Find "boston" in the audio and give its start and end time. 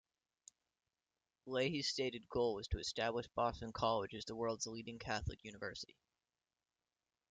3.35-3.71